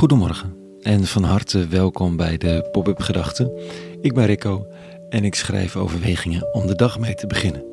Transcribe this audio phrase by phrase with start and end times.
[0.00, 3.52] Goedemorgen en van harte welkom bij de Pop-up Gedachten.
[4.00, 4.66] Ik ben Rico
[5.08, 7.64] en ik schrijf overwegingen om de dag mee te beginnen.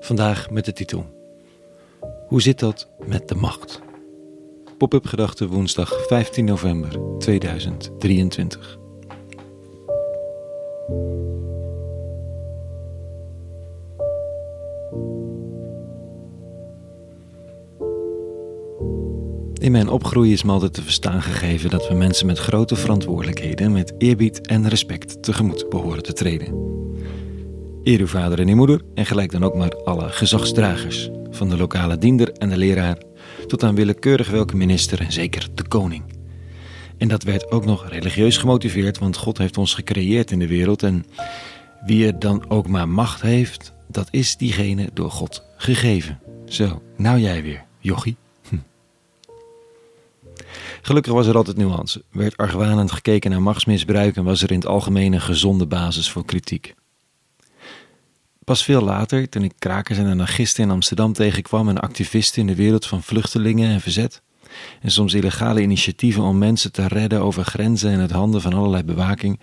[0.00, 1.06] Vandaag met de titel
[2.26, 3.80] Hoe zit dat met de macht?
[4.78, 8.85] Pop-up Gedachten woensdag 15 november 2023.
[19.58, 23.72] In mijn opgroei is me altijd te verstaan gegeven dat we mensen met grote verantwoordelijkheden
[23.72, 26.54] met eerbied en respect tegemoet behoren te treden.
[27.82, 31.56] Eer uw vader en uw moeder en gelijk dan ook maar alle gezagsdragers, van de
[31.56, 32.98] lokale diender en de leraar
[33.46, 36.02] tot aan willekeurig welke minister en zeker de koning.
[36.98, 40.82] En dat werd ook nog religieus gemotiveerd, want God heeft ons gecreëerd in de wereld
[40.82, 41.06] en
[41.84, 46.20] wie er dan ook maar macht heeft, dat is diegene door God gegeven.
[46.44, 48.16] Zo, nou jij weer, jochie.
[50.86, 52.04] Gelukkig was er altijd nuance.
[52.10, 56.24] Werd argwanend gekeken naar machtsmisbruik en was er in het algemeen een gezonde basis voor
[56.24, 56.74] kritiek.
[58.44, 62.54] Pas veel later, toen ik krakers en anarchisten in Amsterdam tegenkwam en activisten in de
[62.54, 64.22] wereld van vluchtelingen en verzet,
[64.80, 68.82] en soms illegale initiatieven om mensen te redden over grenzen en het handen van allerlei
[68.82, 69.40] bewaking,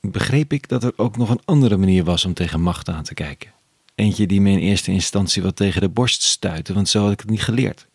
[0.00, 3.14] begreep ik dat er ook nog een andere manier was om tegen macht aan te
[3.14, 3.52] kijken.
[3.94, 7.20] Eentje die me in eerste instantie wat tegen de borst stuitte, want zo had ik
[7.20, 7.86] het niet geleerd.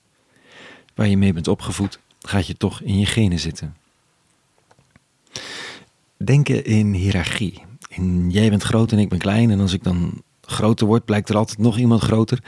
[0.95, 3.75] Waar je mee bent opgevoed, gaat je toch in je genen zitten.
[6.17, 7.61] Denken in hiërarchie.
[8.27, 11.37] Jij bent groot en ik ben klein en als ik dan groter word, blijkt er
[11.37, 12.43] altijd nog iemand groter.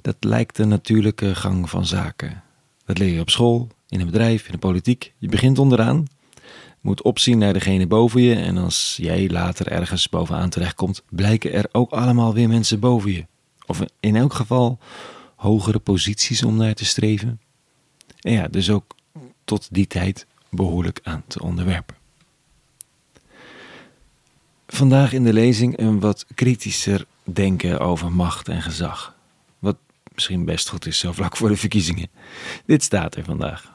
[0.00, 2.42] Dat lijkt de natuurlijke gang van zaken.
[2.84, 5.12] Dat leer je op school, in een bedrijf, in de politiek.
[5.18, 6.06] Je begint onderaan,
[6.80, 11.68] moet opzien naar degene boven je en als jij later ergens bovenaan terechtkomt, blijken er
[11.72, 13.26] ook allemaal weer mensen boven je.
[13.66, 14.78] Of in elk geval
[15.36, 17.40] hogere posities om naar te streven.
[18.20, 18.94] En ja, dus ook
[19.44, 21.96] tot die tijd behoorlijk aan te onderwerpen.
[24.66, 29.14] Vandaag in de lezing een wat kritischer denken over macht en gezag.
[29.58, 29.76] Wat
[30.14, 32.10] misschien best goed is, zo vlak voor de verkiezingen.
[32.66, 33.72] Dit staat er vandaag.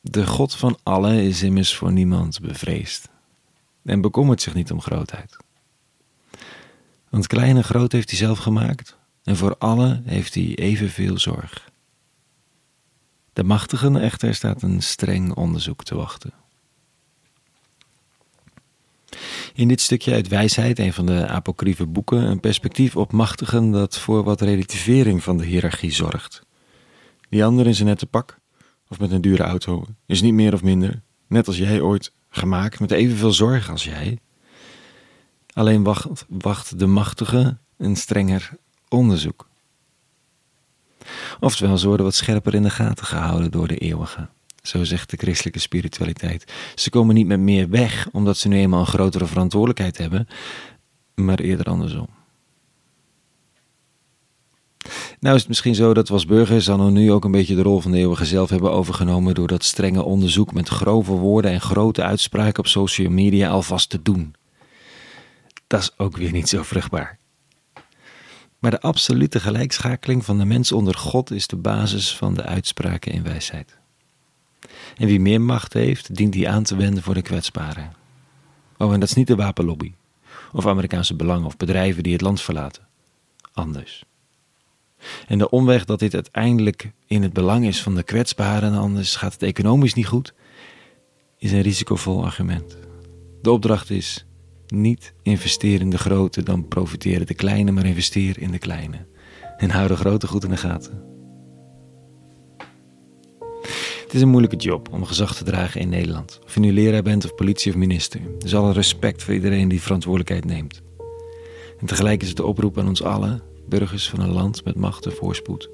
[0.00, 3.08] De God van allen is immers voor niemand bevreesd
[3.82, 5.36] en bekommert zich niet om grootheid.
[7.08, 11.70] Want klein en groot heeft hij zelf gemaakt en voor allen heeft hij evenveel zorg.
[13.40, 16.32] De machtigen echter staat een streng onderzoek te wachten.
[19.54, 23.98] In dit stukje uit Wijsheid, een van de apocryfe boeken, een perspectief op machtigen dat
[23.98, 26.42] voor wat relativering van de hiërarchie zorgt.
[27.28, 28.38] Die ander in zijn nette pak,
[28.88, 32.80] of met een dure auto, is niet meer of minder, net als jij ooit, gemaakt
[32.80, 34.18] met evenveel zorg als jij.
[35.52, 38.50] Alleen wacht, wacht de machtige een strenger
[38.88, 39.49] onderzoek.
[41.40, 44.28] Oftewel, ze worden wat scherper in de gaten gehouden door de eeuwige.
[44.62, 46.52] Zo zegt de christelijke spiritualiteit.
[46.74, 50.28] Ze komen niet met meer weg omdat ze nu eenmaal een grotere verantwoordelijkheid hebben,
[51.14, 52.08] maar eerder andersom.
[55.20, 57.62] Nou is het misschien zo dat we als burgers dan nu ook een beetje de
[57.62, 61.60] rol van de eeuwige zelf hebben overgenomen door dat strenge onderzoek met grove woorden en
[61.60, 64.34] grote uitspraken op social media alvast te doen.
[65.66, 67.19] Dat is ook weer niet zo vruchtbaar.
[68.60, 73.12] Maar de absolute gelijkschakeling van de mens onder God is de basis van de uitspraken
[73.12, 73.78] in wijsheid.
[74.96, 77.92] En wie meer macht heeft, dient die aan te wenden voor de kwetsbaren.
[78.78, 79.92] Oh, en dat is niet de wapenlobby,
[80.52, 82.86] of Amerikaanse belangen of bedrijven die het land verlaten.
[83.52, 84.04] Anders.
[85.26, 89.32] En de omweg dat dit uiteindelijk in het belang is van de kwetsbaren, anders gaat
[89.32, 90.34] het economisch niet goed,
[91.38, 92.76] is een risicovol argument.
[93.42, 94.24] De opdracht is
[94.70, 99.06] niet investeer in de grote, dan profiteren de kleine, maar investeer in de kleine.
[99.56, 101.02] En hou de grote goed in de gaten.
[104.10, 106.38] Het is een moeilijke job om gezag te dragen in Nederland.
[106.44, 108.20] Of je nu leraar bent of politie of minister.
[108.38, 110.82] Dus alle respect voor iedereen die verantwoordelijkheid neemt.
[111.78, 115.06] En tegelijk is het de oproep aan ons allen, burgers van een land met macht
[115.06, 115.70] en voorspoed.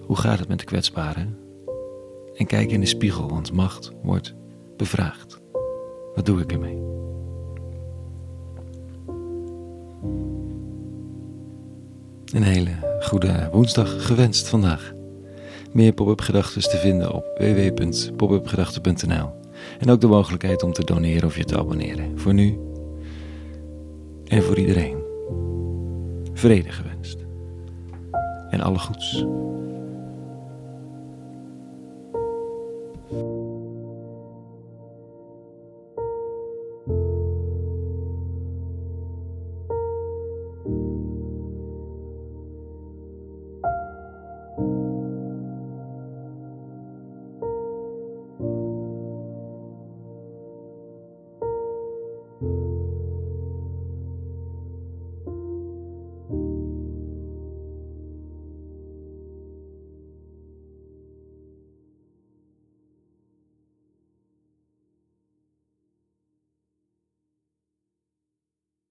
[0.00, 1.38] Hoe gaat het met de kwetsbaren?
[2.34, 4.34] En kijk in de spiegel, want macht wordt
[4.76, 5.40] bevraagd.
[6.14, 6.78] Wat doe ik ermee?
[12.34, 12.70] Een hele
[13.00, 14.92] goede woensdag gewenst vandaag.
[15.72, 19.30] Meer pop-up gedachten te vinden op www.popupgedachten.nl
[19.78, 22.18] en ook de mogelijkheid om te doneren of je te abonneren.
[22.18, 22.58] Voor nu
[24.24, 24.96] en voor iedereen.
[26.32, 27.16] Vrede gewenst.
[28.50, 29.24] En alle goeds.